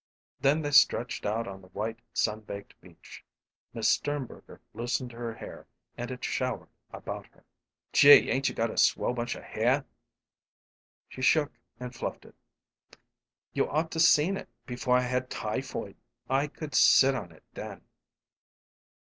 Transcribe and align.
Then 0.39 0.63
they 0.63 0.71
stretched 0.71 1.27
out 1.27 1.47
on 1.47 1.61
the 1.61 1.67
white, 1.67 1.99
sunbaked 2.11 2.73
beach. 2.81 3.23
Miss 3.71 3.87
Sternberger 3.87 4.59
loosened 4.73 5.11
her 5.11 5.31
hair 5.35 5.67
and 5.95 6.09
it 6.09 6.23
showered 6.23 6.69
about 6.91 7.27
her. 7.27 7.45
"Gee! 7.93 8.31
'Ain't 8.31 8.49
you 8.49 8.55
got 8.55 8.71
a 8.71 8.79
swell 8.79 9.13
bunch 9.13 9.35
of 9.35 9.43
hair!" 9.43 9.85
She 11.07 11.21
shook 11.21 11.51
and 11.79 11.93
fluffed 11.93 12.25
it. 12.25 12.33
"You 13.53 13.69
ought 13.69 13.91
to 13.91 13.99
seen 13.99 14.37
it 14.37 14.49
before 14.65 14.97
I 14.97 15.01
had 15.01 15.29
typhoid. 15.29 15.97
I 16.27 16.47
could 16.47 16.73
sit 16.73 17.13
on 17.13 17.31
it 17.31 17.43
then." 17.53 17.83